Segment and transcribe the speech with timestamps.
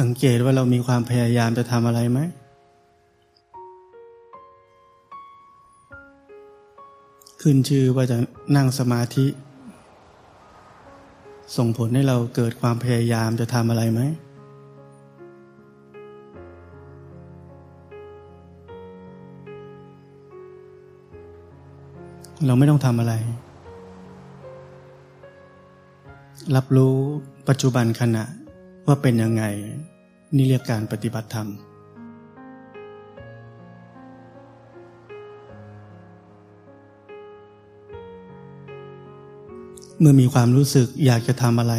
[0.00, 2.18] สังเกตว่าเรามีความพยายามจะทำอะไรไหม
[7.40, 8.16] ขึ้นชื่อว่าจะ
[8.56, 9.26] นั่งสมาธิ
[11.56, 14.00] ส่งผลให้เราเกิดความพยายามจะทำอะไรไหม
[22.46, 23.14] เราไม่ต้องทำอะไร
[26.56, 26.96] รับรู้
[27.48, 28.24] ปัจจุบันขณะ
[28.88, 29.44] ว่าเป็นยังไง
[30.36, 31.48] นี่เรียกการปฏิบัติธรรม
[40.00, 41.74] เมื่อมีความรู้สึกอยากจะทำอะไร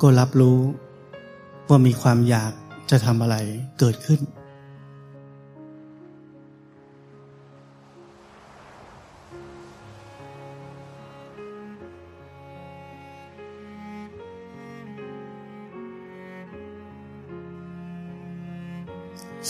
[0.00, 0.58] ก็รับรู้
[1.68, 2.52] ว่ามีความอยาก
[2.90, 3.36] จะทำอะไร
[3.78, 4.20] เกิดขึ้น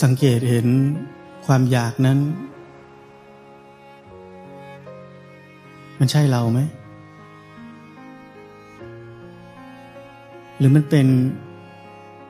[0.02, 0.66] สังเกตเห็น
[1.46, 2.18] ความอยากนั้น
[5.98, 6.60] มันใช่เราไหม
[10.58, 11.06] หรือมันเป็น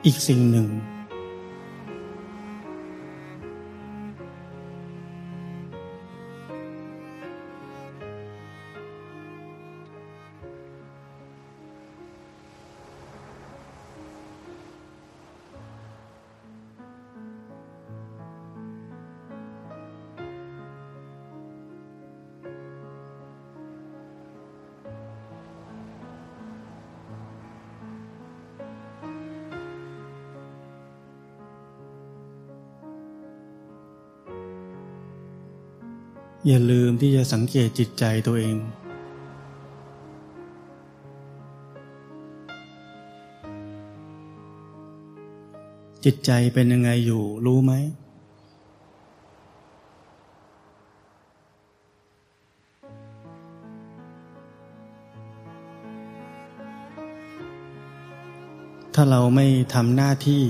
[0.05, 0.67] อีกสิ่งหนึ่ง
[36.47, 38.57] อย่าลืมที่จะสังเกตจิตใจตัวเอง
[46.05, 47.73] จิตใจเป็นยังไงอยู่รู้ไหม
[58.93, 60.43] ถ้าเราไม่ทำหน้าที่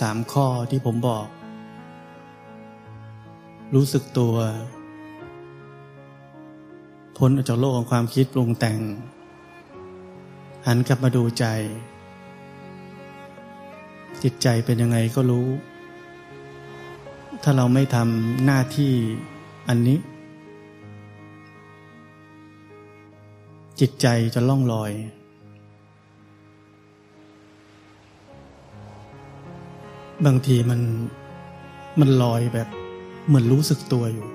[0.00, 1.26] สามข้อที่ผมบอก
[3.74, 4.36] รู้สึกตัว
[7.18, 8.78] พ้นออกจากโลกของความคิดปรุงแต่ง
[10.66, 11.44] หันกลับมาดูใจ
[14.22, 15.46] จิตใจเป็นยังไงก็รู้
[17.42, 18.92] ถ้าเราไม่ทำหน้าที่
[19.68, 19.98] อันนี้
[23.80, 24.92] จิตใจจะล่องลอย
[30.26, 30.80] บางทีมัน
[32.00, 32.68] มันลอยแบบ
[33.26, 34.28] เหมือนรู้สึกตัวอยู่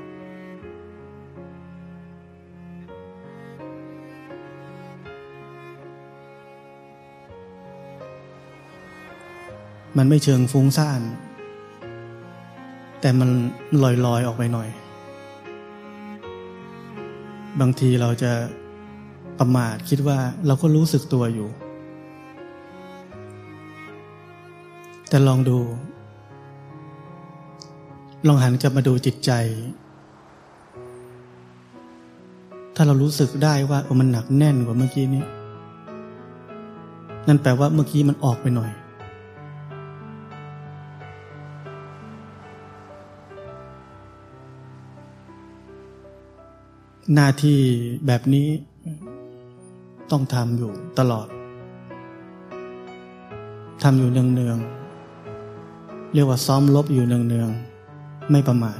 [9.98, 11.02] มันไม่เชิงฟุ้งซ่าน
[13.02, 13.30] แต่มัน
[13.84, 14.70] ลอยลอยออกไปหน่อย
[17.60, 18.32] บางทีเราจะ
[19.40, 20.18] ประมาทคิดว่า
[20.48, 21.50] เราก็รู้สึกตัวอยู่
[25.10, 25.60] แต่ลองดู
[28.28, 29.32] ลองหันกลับมาดูจิตใจ
[32.76, 35.24] ถ้าเรารู้สึกได้ว่ามันหนักแน่นกว่าเมื่อกี้นี้
[37.28, 38.72] นั่นแปลว่าเมื่อกี้มันออกไปหน่อย
[47.16, 47.60] หน้าที่
[48.06, 48.48] แบบนี้
[50.12, 51.28] ต้องทำอยู่ตลอด
[53.84, 58.80] ทำอยู่เนืองๆเรียกว่าซ้อมลบอยู่เนืองๆไม่ประมาท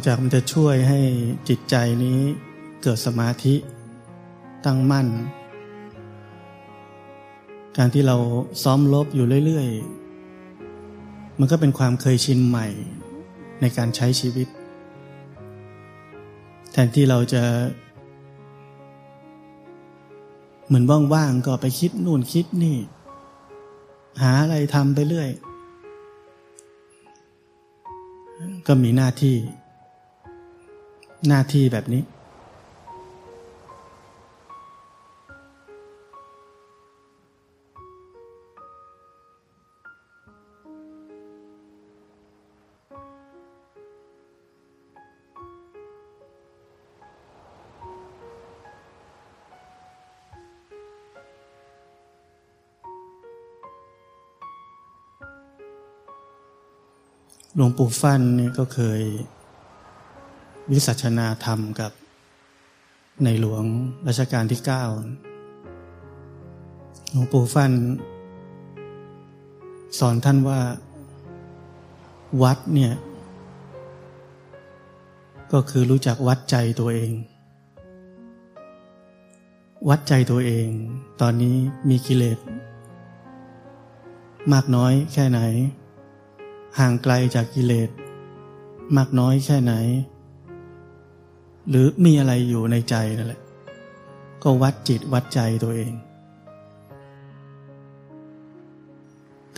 [0.00, 1.00] อกจากมันจะช่วยให้
[1.48, 1.74] จิตใจ
[2.04, 2.18] นี้
[2.82, 3.54] เกิดสมาธิ
[4.66, 5.06] ตั้งมั่น
[7.76, 8.16] การที่เรา
[8.62, 9.68] ซ้อมลบอยู่เรื่อย
[10.52, 12.66] ๆ มันก็เป็นความเคยชินใหม่
[13.60, 14.48] ในการใช้ชีวิต
[16.72, 17.42] แทนที่เราจะ
[20.66, 22.78] เหมือนว่างๆ ก็ไปคิดนู่นคิดนี่
[24.22, 25.30] หาอะไรทำไปเรื่อย
[28.66, 29.36] ก็มีหน้าที่
[31.28, 32.02] หน้าที่แบบนี้
[57.56, 59.00] หลวงปู่ฟั่นเนี่ยก็เคย
[60.72, 61.92] วิสัชนาธรรมกับ
[63.24, 63.64] ในหลวง
[64.08, 64.84] รัชกาลที่เก้า
[67.10, 67.72] หลวงปู่ฟัน
[69.98, 70.60] สอนท่านว่า
[72.42, 72.94] วัดเนี่ย
[75.52, 77.12] ก็คือรู้จักวัดใจตัวเอง
[79.88, 80.68] วัดใจตัวเอง
[81.20, 81.56] ตอนนี้
[81.88, 82.38] มีกิเลส
[84.52, 85.40] มากน้อยแค่ไหน
[86.78, 87.90] ห่างไกลจากกิเลส
[88.96, 89.74] มากน้อยแค่ไหน
[91.68, 93.40] หรือมีอะไรอยู่ในใจนั่นแหละ
[94.42, 95.92] ก็วัดจิตวัดใจตัวเอง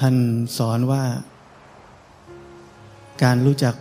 [0.01, 0.15] ท่าน
[0.59, 1.05] สอนว่า
[3.23, 3.75] การรู้จัก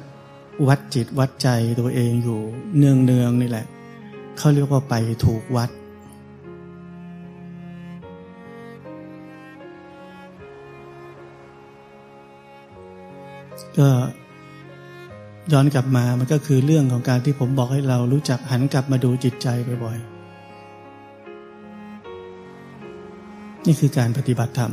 [0.67, 2.39] วัดจิตวัดใจตัวเองอยู่
[2.77, 3.65] เนืองเนืองนี่แหละ
[4.37, 4.93] เขาเรียกว่าไป
[5.25, 5.69] ถูกวัด
[13.79, 13.89] ก็
[15.51, 19.47] ย้อนกลับมามันก็คือเรื่องของการที่ผมบอกให้เรารู้จักหันกลับมาดูจิตใจ
[19.83, 20.05] บ่อยๆ
[23.65, 24.71] นี่คือการปฏิบัติธรรม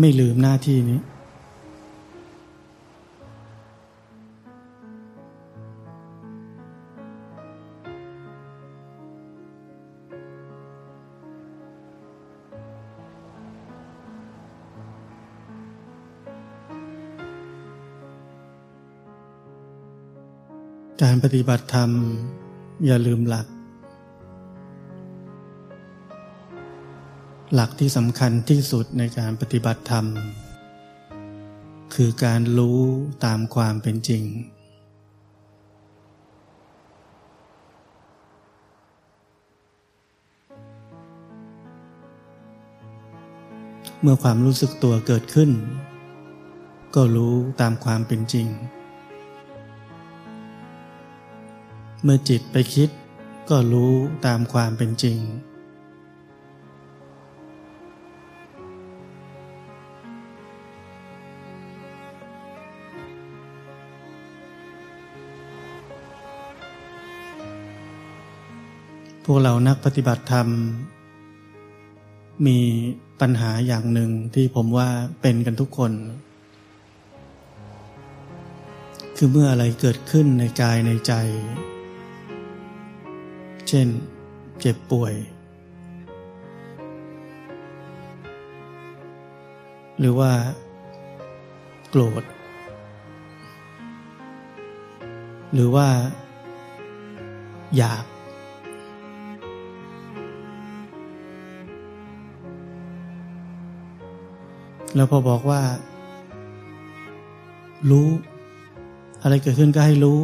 [0.00, 1.00] ไม่ลืมหน้าที่นี้
[21.08, 21.90] การปฏิบัติธรรม
[22.86, 23.46] อย่าลืมหลัก
[27.54, 30.06] หลักที่สำคัญที่สุดในการปฏิบัติธรรม
[31.94, 32.80] คือการรู้
[33.24, 34.22] ตามความเป็นจริง
[44.00, 45.50] เมื่อความรู้สึกตัวเกิดขึ้น
[46.94, 48.48] ก็รู้ตามความเป็นจริง
[52.06, 52.88] เมื่อจิตไปคิด
[53.50, 53.92] ก็รู้
[54.26, 55.18] ตามความเป็นจริง
[69.24, 70.48] พวกเรานักปฏิบัติธรรม
[72.46, 72.58] มี
[73.20, 74.88] ปัญหาอย่างหนึ่งที่ผมว่า
[75.20, 75.92] เป็นกันทุกคน
[79.16, 81.14] คือเมื่ออะไรเกิดขึ้นในกายในใจ
[83.74, 83.88] ช่น
[84.60, 85.14] เจ็บป่วย
[89.98, 90.30] หรือว่า
[91.88, 92.24] โกรธ
[95.54, 95.88] หรือว่า
[97.76, 98.04] อยาก
[104.94, 105.62] แล้วพอบอกว่า
[107.90, 108.08] รู้
[109.22, 110.18] อะไรเกิดขึ้นก็ให้รู้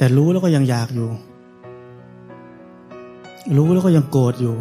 [0.00, 1.08] แต่รู้แล้วก็ยังอยากอยู่
[3.56, 4.56] รู้แล้วก็ยังโกรธอยู่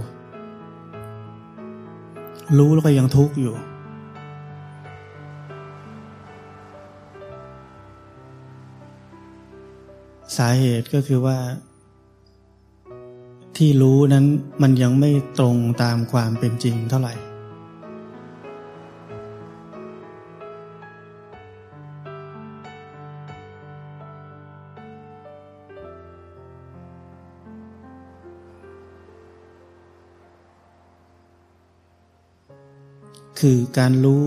[2.58, 3.56] รู้แล้วก็ยังทุกข์อยู่
[10.38, 11.38] สาเหตุก็คือว่า
[13.58, 14.26] ที่รู้นั้น
[14.62, 17.14] มันยังไม่ตรงตามความเป็นจริงเท่าไหร่
[33.40, 34.24] คือการรู้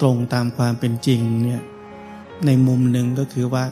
[0.00, 1.62] ตรงตามความเป็นจริงเนี่ย
[2.46, 3.64] ในมุมหนึ่งก็คือว่า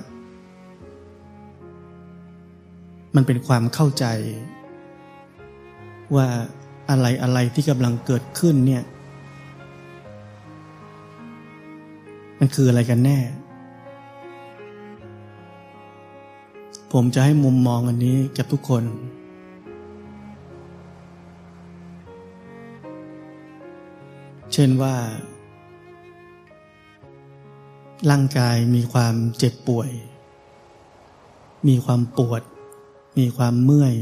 [3.15, 4.07] มันเป็นความเข้าใจ
[6.15, 6.27] ว่า
[6.91, 8.85] อะไรอะไรที่กำลังเกิดขึ้นเนี่ย
[12.39, 13.19] มันคืออะไรกันแน่
[16.93, 18.85] ผมจะให้มุมมองอันนี้กับทุกคน
[24.61, 24.97] ช่นว่า
[28.11, 29.91] ร่างกายมีความเจ็บป่วย
[31.69, 32.43] มีความปวด
[33.19, 33.95] มีความเมื่อย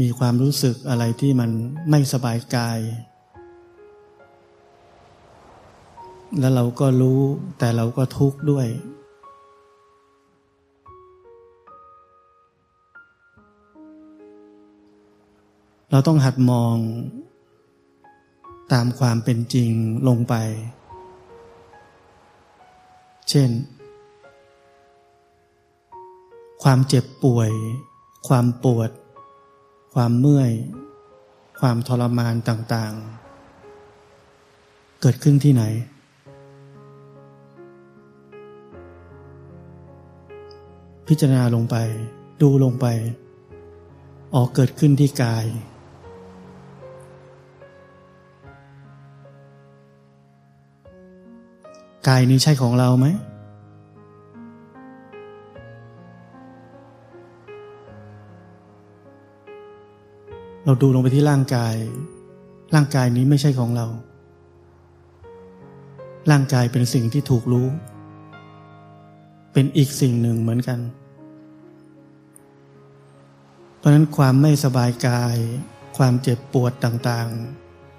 [0.00, 1.50] มีความรู้สึกอะไรที่มัน
[1.90, 2.78] ไม่สบายกาย
[6.38, 7.20] แล้วเราก็รู้
[7.58, 8.68] แต่เราก็ทุกข์ด้วย
[15.90, 16.76] เราต้องหัดมอง
[18.72, 19.70] ตามความเป็นจริง
[20.08, 20.34] ลงไป
[23.30, 23.50] เช่น
[26.62, 27.50] ความเจ็บป่วย
[28.28, 28.90] ความปวด
[29.94, 30.50] ความเมื่อย
[31.60, 35.62] ความทรมานต่างๆ เกิดขึ้นที่ไหน
[41.08, 41.76] พิจารณาลงไป
[42.42, 42.86] ดูลงไป
[44.34, 45.44] ออกเกิดขึ้นที่กาย
[52.08, 53.06] กายนี้ใช่ของเราไหม
[60.64, 61.74] เราดูลงไปที่ร่างกาย
[62.74, 63.86] ร่างกายนี้ไม่ใช่ของเรา
[66.30, 67.66] ร่างกายเป็นสิ่งที่ถูกรู้
[69.52, 70.78] เป็นอีกสิ่งหนึ่งเหมือนกัน
[73.78, 75.36] เพราะนั้นความไม่สบายกาย
[75.96, 77.28] ความเจ็บปวดต่าง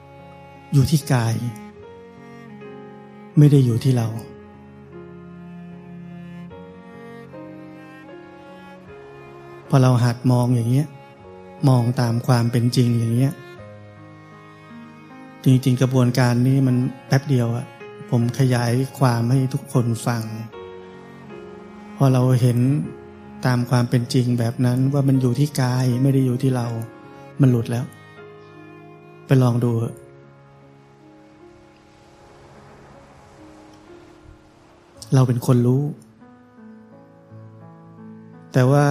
[0.01, 1.35] ๆ อยู่ที่กาย
[3.37, 4.07] ไม่ได้อยู่ที่เรา
[9.69, 10.87] พอเราหัดมองอย่างเงี้ย
[11.69, 13.33] มองตามความเป็นจริงอย่างเงี้ย
[15.45, 16.75] จริงๆกระบวนการนี้มัน
[17.07, 17.65] แป๊บเดียวอะ
[18.09, 20.23] ผมขยายความให้ทุกคนฟัง
[21.97, 22.57] พอเราเห็น
[23.45, 26.67] ตามความเป็นจริงแบบนั้นว่ามันอยู่ที่กายไม่ได้อยู่ที่เรา
[27.41, 27.85] มันหลุดแล้ว
[29.25, 29.71] ไปลองดู
[35.13, 35.83] เราเป็นคนรู้
[38.53, 38.85] แต่ว่า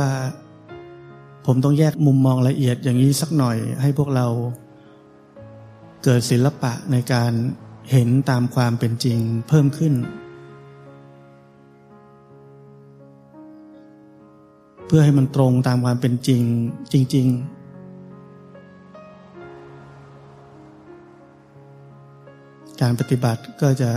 [1.46, 4.26] ผมต้องแยกมุมมองละเอียดอย่างนี้สักหน่อย ให้พวกเรา
[6.04, 7.32] เกิดศิลปะในการ
[7.90, 9.94] เห็นตามความเป็นจริงเพิ่มขึ้น
[14.86, 16.42] เพื่อให้มันตรงตามความเป็นจริง
[16.92, 17.62] จริง ๆ
[22.80, 23.90] การปฏิบัติก็จะ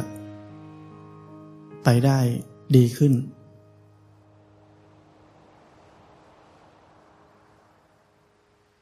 [1.86, 2.20] ไปได้
[2.76, 3.14] ดีขึ้น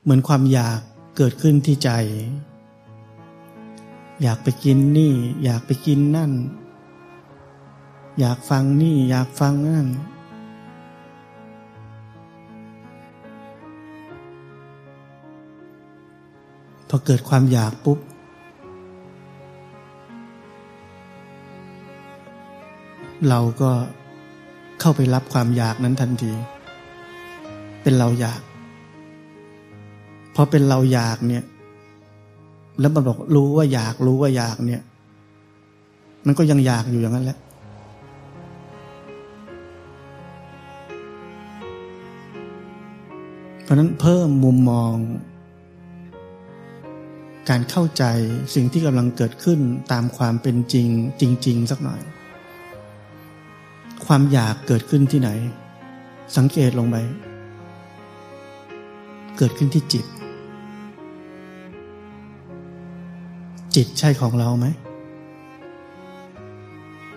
[0.04, 0.80] เหมือนความอยาก
[1.18, 1.92] เกิดขึ้นที่ใจ
[4.22, 6.32] อยากไปกินนี่ อยากไปกินนั่น
[8.20, 9.88] อยากฟังนี่อยากฟังนั่น
[16.90, 18.00] พอเกิดความอยากปุ๊บ
[23.30, 23.72] เราก็
[24.80, 26.32] เข้าไปรับความอยากนั้นทันที
[27.82, 28.42] เป็นเราอยาก
[30.36, 31.44] พอเป็นเราอยากเนี่ย
[32.80, 34.82] แล้วมันบอกรู้ว่าอยากรู้ว่าอยากเนี่ย
[36.26, 37.40] มันก็ยังอยากอยู่อย่างนั้นแหละ
[43.64, 44.96] เพราะนั้นเพิ่มมุมมอง
[47.50, 48.04] การเข้าใจ
[48.56, 49.60] สิ่งที่กำลังเกิดขึ้น
[49.92, 50.88] ตามความเป็นจริง
[51.22, 52.02] จริง ๆ สักหน่อย
[54.08, 55.30] ความอยากเกิดขึ้นที่ไหน
[56.38, 56.98] สังเกตลงไป
[59.38, 60.06] เกิดขึ้นที่จิต
[63.76, 64.66] จิตใช่ของเราไหม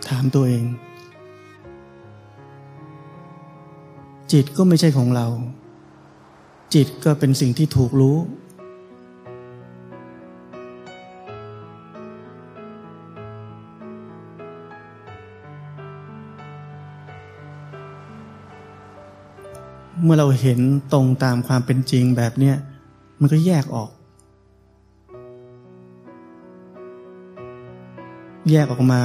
[0.08, 0.64] ถามตัวเอง
[4.32, 5.26] จิตก็ไม่ใช่ของเรา
[6.74, 8.16] จิตก็เป็นสิ่งที่ถูกรู้
[20.06, 20.60] เมื่อเราเห็น
[20.92, 22.56] ตรงตามความเป็นจริงแบบเนี้ย
[23.20, 23.90] มันก็แยกออก
[28.50, 29.02] แยกออกมา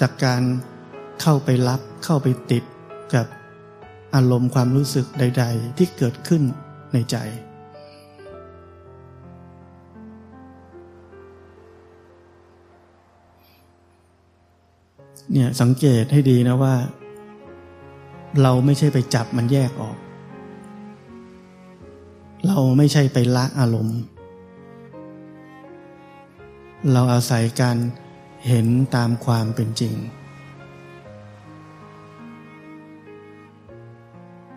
[0.00, 0.42] จากการ
[1.20, 2.64] เข้าไปรับเข้าไปติด
[3.14, 3.26] กับ
[4.14, 6.42] อารมณ์ความรู้สึกใด ๆ ที่เกิดขึ้น
[6.92, 7.16] ในใจ
[15.32, 16.74] เนี่ยสังเกตให้ดีนะว่า
[18.42, 19.96] เราไม่ใช่ไปจับมันแยกออก
[22.46, 23.98] เราไม่ใช่ไปละอารมณ์
[26.92, 27.76] เราอาศัยการ
[28.46, 29.94] เห็นตามความเป็นจริง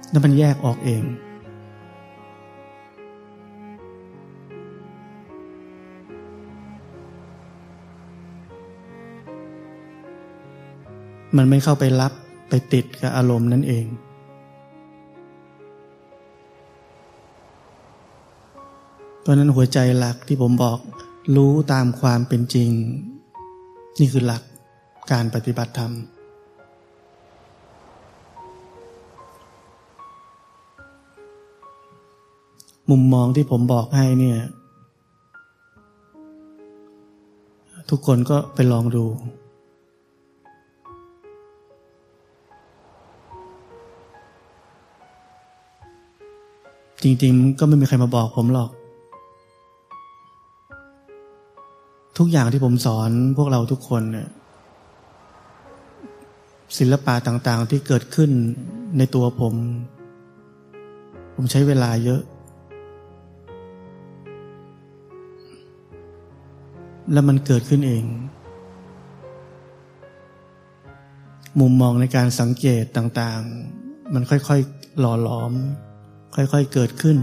[0.10, 1.04] แล้วมันแยกออกเอง
[11.38, 12.14] มันไม่เข้าไปรับ
[12.50, 13.86] ไปติดกับอารมณ์นั่นเอง
[19.26, 20.80] เพราะนั้นหัวใจหลักที่ผมบอก
[21.36, 22.70] รู้ตามความเป็นจริง
[24.00, 24.44] นี่คือหลัก
[25.12, 25.92] การปฏิบัติธรรม
[32.90, 34.40] มุมมองที่ผมบอกให้เนี่ย
[37.90, 39.06] ทุกคนก็ไปลองดู
[47.04, 48.72] จริงๆก็ไม่มีใครมาบอกผมหรอก
[52.18, 54.28] ทุกอย่างที่ผมสอนพวกเราทุกคนเนี่ย
[56.78, 58.32] ศิลปะต่างๆที่เกิดขึ้น
[58.98, 59.56] ในตัวผม
[61.36, 62.22] ผมใช้เวลาเยอะ
[67.12, 68.06] แล้วมันเกิดขึ้นเอง
[71.60, 75.54] มุมมองในการสังเกตต่างๆ มันค่อยๆหล่อหลอม
[76.36, 77.18] ค่อยๆเกิดขึ้น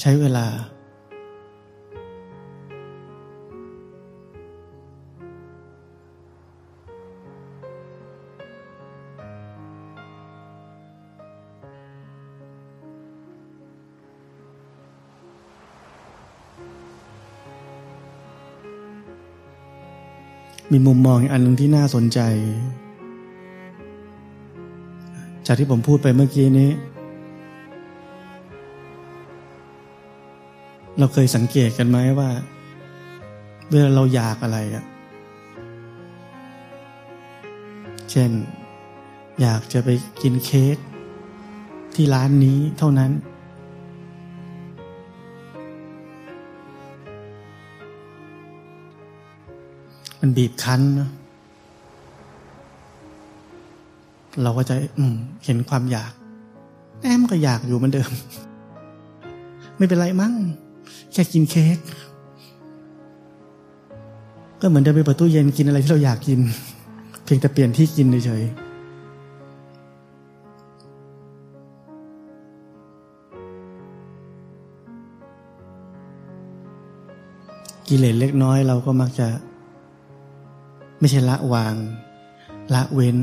[0.00, 0.46] ใช้เวลา
[20.72, 22.20] มีมุมมองอันหนึ่งที่น่าสนใจ
[25.46, 26.70] จากที่ผมพูดไปเมื่อกี้นี้
[30.98, 32.30] เราเคยสังเกตกันไหมว่า
[33.70, 34.84] เวลาเราอยากอะไรอะ
[38.10, 38.30] เช่น
[39.40, 39.88] อยากจะไป
[40.22, 40.76] กินเค้ก
[41.94, 43.10] ที่ร้านนี้เท่านั้น
[50.20, 51.10] มันบีบคั้นนะ
[54.42, 56.12] เราก็จะอืมเห็นความอยาก
[57.02, 58.10] แอมก็อยากอยู่เหมือนเดิม
[59.76, 60.34] ไม่เป็นไรมั้ง
[61.12, 61.78] แค่กินเค้ก
[64.60, 66.40] ก็เหมือนเดินไปประตูเย็นกินอะไรที่เราอยากกิน
[67.24, 68.42] เพียงแต่เปลี่ยนที่กินเฉย
[77.88, 79.28] กิเลสเล็กน้อยเราก็มักจะ
[81.00, 81.74] ไม่ใช่ละวาง
[82.74, 83.16] ละเว้น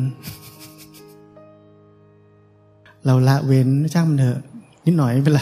[3.06, 4.40] เราละเว้นจ้างมันเถอะ
[4.86, 5.42] นิดหน่อยไม่เป็นไร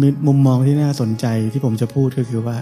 [0.00, 2.56] มีมุมมองที่น่าสนใจที่ผมจะพูดก็คือว่า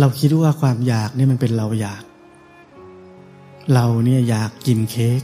[0.00, 2.02] เราคิดว่าความอยากนี่มันเป็นเราอยาก
[3.74, 5.20] เราเนี่ยอยากกินเค้ก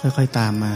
[0.00, 0.74] ค่อยๆตามมา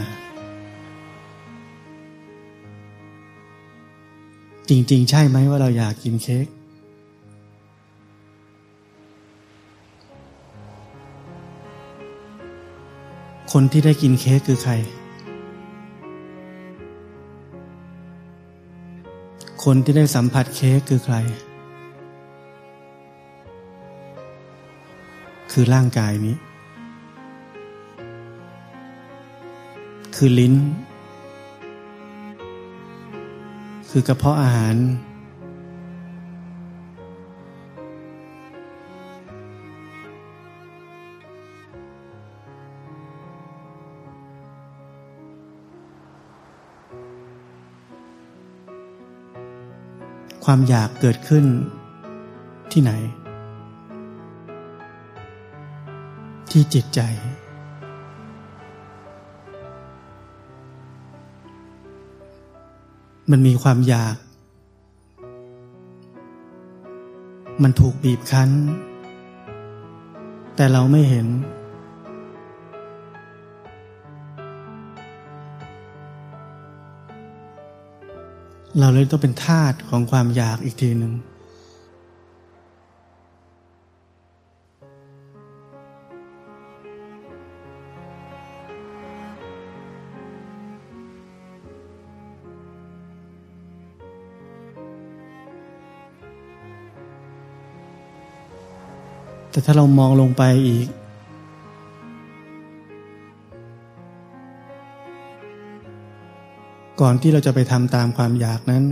[4.69, 6.45] จริง ๆ ใช่ไหมว่าเราอยากกินเค้ก
[13.51, 14.73] คนที่ได้กินเค้กคือใคร
[19.63, 21.17] คนที่ได้สัมผัสเค้กคือใคร
[25.51, 26.35] คือร่างกายนี้
[30.15, 30.55] คือลิ้น
[33.89, 34.75] คือกระเพาะอาหาร
[50.45, 51.45] ความอยากเกิดขึ้น
[52.71, 52.91] ที่ไหน
[56.59, 57.01] ที่จิตใจ
[63.31, 64.15] มันมีความอยาก
[67.63, 68.49] มันถูกบีบคั้น
[70.55, 71.27] แต่เราไม่เห็น
[78.79, 81.13] เราเลยต้องเป็นทาสของความอยากอีกทีหนึ่ง
[99.57, 100.87] แต่ถ้าเรามองลงไปอีก
[107.01, 108.83] ก่อนที่เราจะไปทำตามความอยากนั้น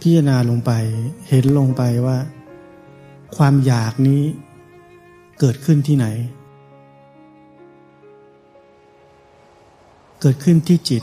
[0.00, 0.72] พิจารณาลงไป
[1.28, 2.18] เห็นลงไปว่า
[3.36, 4.22] ความอยากนี้
[5.40, 6.06] เกิดขึ้นที่ไหน
[10.20, 11.02] เกิดขึ้นที่จิต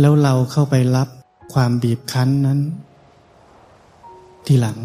[0.00, 1.08] แล้วเราเข้าไปรับ
[1.54, 2.60] ความบีบคั้นนั้น
[4.46, 4.78] ทีหลัง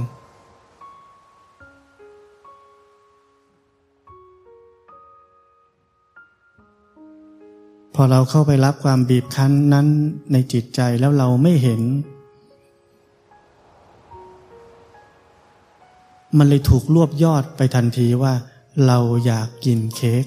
[7.95, 9.87] พอเราเข้าไปรับความบีบคั้นนั้น
[10.31, 11.81] ในจิตใจแล้วเราไม่เห็น
[16.37, 18.33] มันเลยถูกรวบยอดไปทันทีว่า
[18.87, 20.25] เราอยากกินเค้ก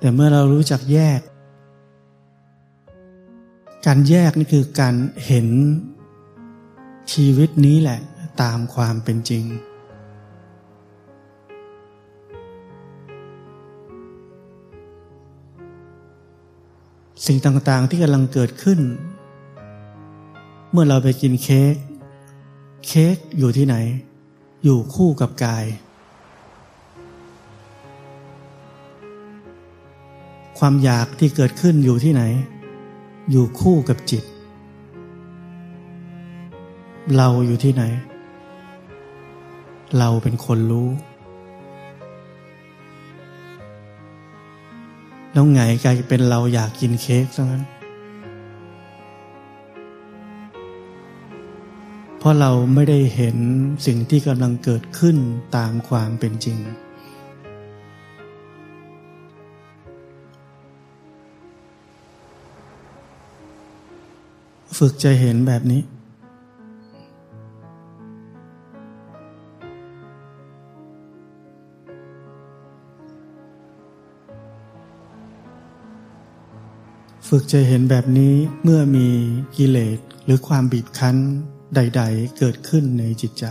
[0.00, 1.20] แต่เมื่อเรารู้จักแยก
[3.86, 4.94] การแยกนี่คือการ
[5.26, 5.48] เห็น
[7.12, 8.00] ชีวิตนี้แหละ
[8.42, 9.44] ตามความเป็นจริง
[17.26, 18.80] สิ่งต่างๆที่กำลังเกิดขึ้น
[20.70, 21.74] เมื่อเราไปกินเค้ก
[22.86, 23.76] เค้กอยู่ที่ไหน
[24.64, 25.64] อยู่คู่กับกาย
[30.64, 32.22] ความอยากที่เกิดขึ้นอยู่ที่ไหน
[33.30, 34.24] อยู่คู่กับจิต
[37.16, 37.82] เราอยู่ที่ไหน
[39.98, 40.88] เราเป็นคนรู้
[45.32, 47.64] แล้วไงกลายเป็นเราอยากกินเค้กซะงั้น
[52.18, 53.36] เพราะเราไม่ได้เห็น
[53.86, 55.16] สิ่งที่กำลังเกิดขึ้น
[55.56, 56.58] ตามความเป็นจริง
[64.84, 65.82] ฝึกจะเห็นแบบนี้
[77.28, 79.08] ฝึกจะเห็นแบบนี้เมื่อมี
[79.56, 81.16] กิเลสหรือความบีบคั้น
[81.74, 83.44] ใด ๆ เกิดขึ้นในจิตใจ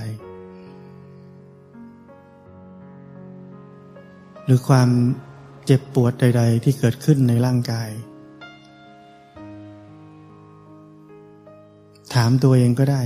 [4.46, 4.90] หรือความ
[5.66, 7.92] เจ็บปวดใด ๆ ที่เกิดขึ้นในร่างกาย
[12.14, 13.02] ถามตัวเองก็ได้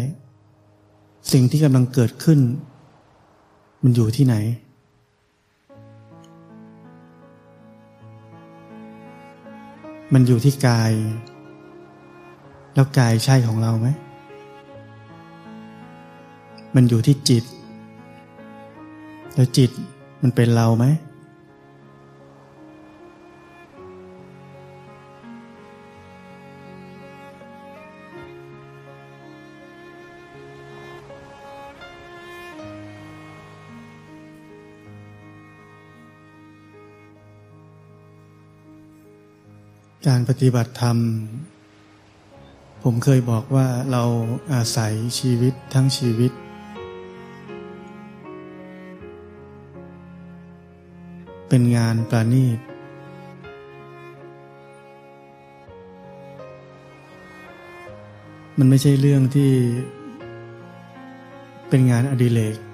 [1.31, 2.39] สิ่งที่กำลังเกิดขึ้น
[3.83, 4.35] มันอยู่ที่ไหน
[10.13, 10.91] มันอยู่ที่กาย
[12.73, 13.87] แล้วกายใช่ของเราไหม
[16.75, 17.43] มันอยู่ที่จิต
[19.35, 19.71] แล้วจิต
[20.21, 20.85] มันเป็นเราไหม
[40.09, 40.97] การปฏิบัติธรรม
[42.83, 44.03] ผมเคยบอกว่าเรา
[44.53, 46.31] อาศัยชีวิตทั้งชีวิต
[51.49, 52.59] เป็นงานประณีต
[58.57, 59.51] มันไม่ใช่เรื่องที่
[61.69, 62.72] เป็นงานอดิเรก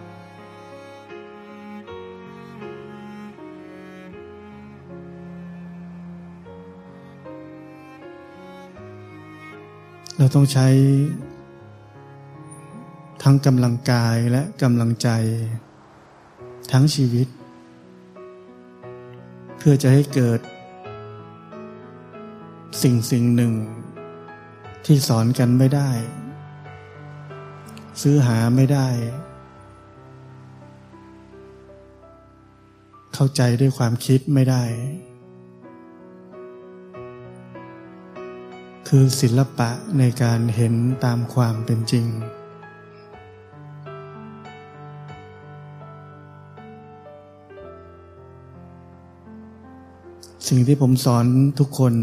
[10.21, 10.67] เราต้องใช้
[13.23, 15.09] ทั้งกำลังกายและกำลังใจ
[16.71, 17.27] ทั้งชีวิต
[19.57, 20.39] เพื่อจะให้เกิด
[22.83, 23.53] สิ่งสิ่งหนึ่ง
[24.85, 25.91] ที่สอนกันไม่ได้
[28.01, 28.87] ซื้อหาไม่ได้
[33.13, 34.63] เข้าใจด้วยความคิดไม่ได้
[38.93, 40.73] คือศิลปะในการเห็น
[41.05, 42.05] ตามความเป็นจริง
[50.47, 51.25] สิ่งที่ผมสอน
[51.59, 51.93] ทุกคน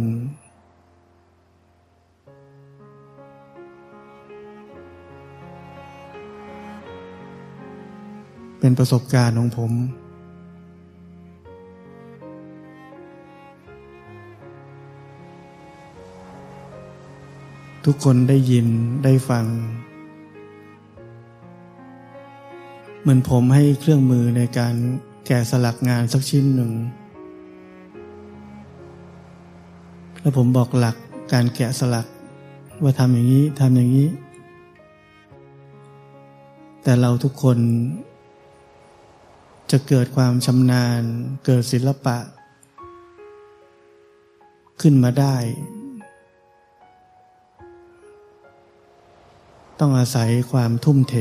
[8.61, 9.73] เป็นประสบการณ์ของผม
[17.91, 18.67] ทุกคนได้ยิน
[19.05, 19.45] ได้ฟัง
[23.01, 24.75] เหมือนผมให้เครื่องมือในการ
[25.27, 26.73] แกะสลักงานสักชิ้นหนึ่ง
[30.21, 30.97] แล้วผมบอกหลัก
[31.33, 32.07] การแกะสลัก
[32.83, 34.09] ว่าทำอย่างนี้ทำอย่างนี้
[36.83, 37.59] แต่เราทุกคน
[39.71, 41.03] จะเกิดความชำนาญ
[41.45, 42.19] เกิดศิลปะ
[44.81, 45.37] ขึ้นมาได้
[49.81, 51.15] ต้องอาศัยความทุ่มเท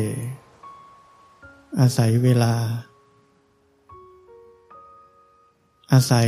[1.79, 2.53] อาศัยเวลา
[5.93, 6.27] อาศัย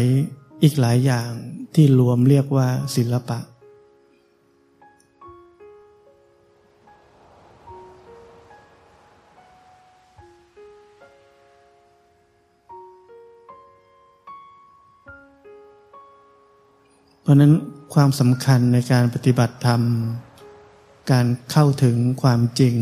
[0.64, 1.30] อีกหลายอย่าง
[1.74, 3.40] ที่รวมเรียกว่าศิลปะ
[17.22, 17.54] เพราะนั้น
[17.94, 19.82] ความสำคัญในการปฏิบัติธรรม
[21.12, 22.76] การเข้าถึงความจริง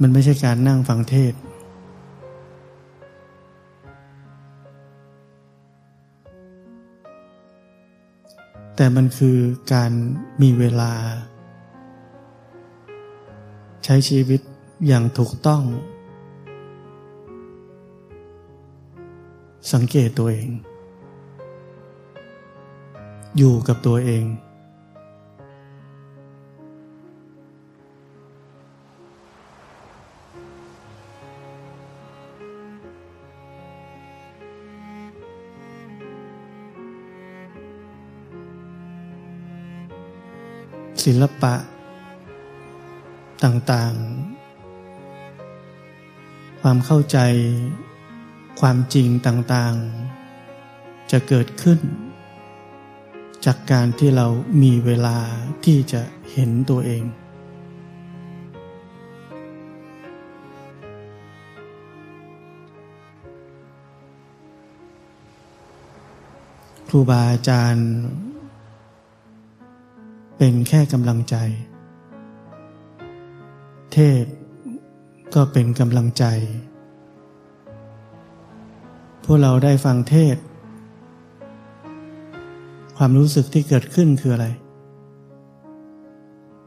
[0.00, 1.34] มันไม่ใช่การนั่งฟังเทศ
[8.76, 9.38] แต่มันคือ
[9.72, 9.92] การ
[10.42, 10.92] มีเวลา
[13.84, 14.40] ใช้ชีวิต
[14.86, 15.62] อย่างถูกต้อง
[19.72, 20.48] สังเกตตัวเอง
[23.36, 24.24] อยู่กับตัวเอง
[41.04, 41.54] ศิลปะ
[43.44, 47.18] ต่างๆ ความเข้าใจ
[48.60, 51.80] ความจริงต่างๆ จะเกิดขึ้น
[53.44, 54.26] จากการที่เรา
[54.62, 55.18] มีเวลา
[55.64, 57.04] ที่จะเห็นตัวเอง
[66.88, 67.90] ครูบาอาจารย์
[70.36, 71.36] เป็นแค่กำลังใจ
[73.92, 74.24] เทศ
[75.34, 76.24] ก็เป็นกำลังใจ
[79.32, 80.36] วกเราได้ฟังเทศ
[82.96, 84.46] ความรู้สึกที่เกิดขึ้นคืออะไร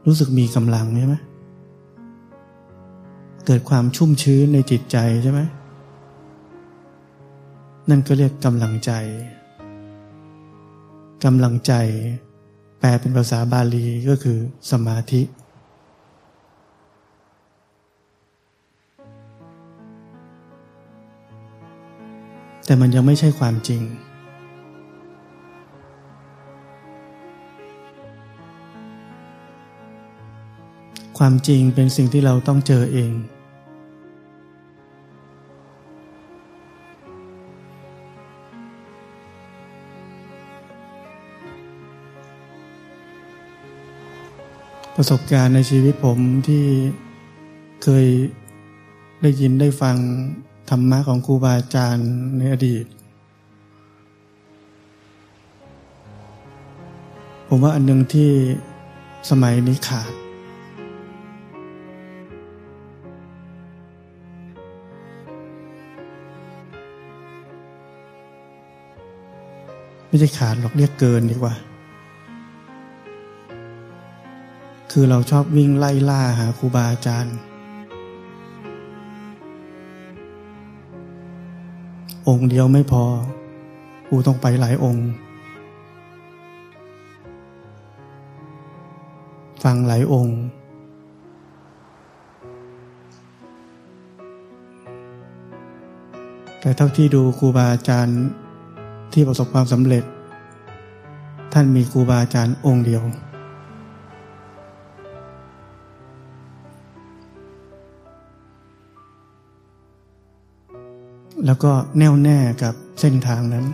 [0.06, 1.16] รู้สึกมีกำลังใช่ไหม
[3.46, 5.40] เกิดความชุ่มชื้นในจิตใจใช่ไหม
[7.90, 8.92] นั่นก็เรียกกำลังใจ
[11.24, 11.72] กำลังใจ
[12.78, 14.38] แปลเป็นภาษาบาลีก็คือ
[14.70, 15.20] สมาธิ
[22.66, 23.82] แต่มันยังไม่ใช่ความจริง
[31.18, 33.12] ความจริงเป็นสิ่งที่เราต้องเจอเอง
[44.96, 46.64] ประสบการณ์ในชีวิตผมที่
[47.82, 48.06] เคย
[49.22, 49.96] ได้ยินได้ฟัง
[50.68, 52.86] ธรรมะของครูบาอาจารย์ในอดีต
[57.48, 58.30] ผมว่าอันหนึ่งที่
[59.30, 60.12] สมัยนี้ขาด
[70.08, 71.54] ไม่ใช่ขาดหรอกเรียกเกินดีกว่า
[74.92, 77.36] คือเราชอบวิ่งไล่ล่าหาครูบาอาจารย์
[82.28, 83.04] องค์เดียวไม่พอ
[84.08, 85.06] กูต้องไปหลายองค์
[89.64, 90.38] ฟังหลายองค์
[96.60, 98.20] แต่เท่าที่ดูครูบาอาจารย์
[99.12, 100.04] ที่ประสบความสำเร็จ
[101.52, 103.02] ท่านมีครูบาอาจารย์องค์เดียว
[111.46, 113.64] แล้วก็แน่วแน่กับเส้นทางนั้น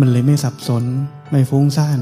[0.00, 0.84] มันเลยไม่สับสน
[1.30, 2.00] ไม่ฟุ้งซ่าน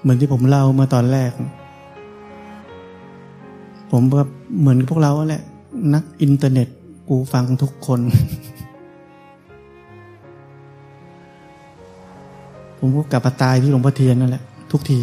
[0.00, 1.32] เหมือนที่ผมเล่ามื่อตอนแรก
[3.92, 4.22] ผมก็
[4.60, 5.42] เหมือนพวกเราแหละ
[5.94, 6.68] นักอินเทอร์เน็ต
[7.08, 8.00] กูฟังทุกคน
[12.82, 15.00] ผมก็กลับมาตายที่หลวงพ่อเทียนนั่นแหละทุกที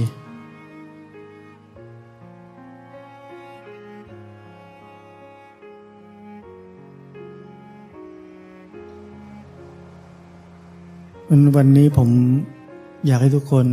[11.30, 12.10] วันวันนี้ผม
[13.06, 13.68] อยากให้ทุกคน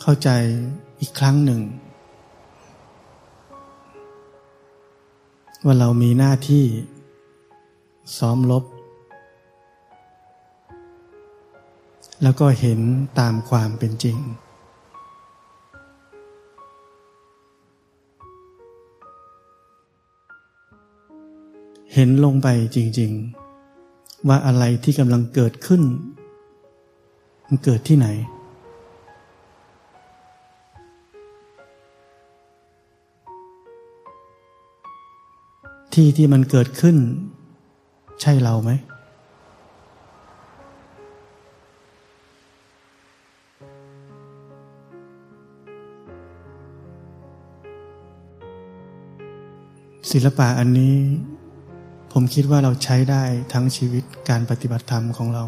[0.00, 0.28] เข้าใจ
[1.00, 1.60] อีกครั้งหนึ่ง
[5.64, 6.64] ว่าเรามีหน้าที่
[8.18, 8.64] ซ้อมลบ
[12.22, 12.80] แล้วก็เห็น
[13.18, 14.18] ตามความเป็นจริง
[21.94, 23.12] เห็นลงไปจริง
[23.70, 25.82] ๆ ว่าอะไรที่กำลังเกิดขึ้น
[27.46, 28.08] มันเกิดที่ไหน
[35.92, 36.96] ที่ที่มันเกิดขึ้น
[38.20, 38.70] ใช่เราไหม
[50.10, 50.96] ศิลปะอันนี้
[52.12, 55.44] ผมคิดว่าเราใช้ได้ทั้งชีวิตการปฏิบัติธรรมของเรา